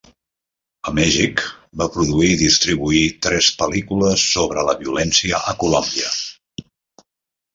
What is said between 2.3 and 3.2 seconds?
i distribuir